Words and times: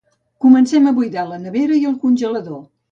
Comencem 0.45 0.87
a 0.87 0.95
buidar 1.01 1.27
la 1.35 1.39
nevera 1.47 1.81
i 1.83 1.87
el 1.93 1.99
congelador 2.09 2.63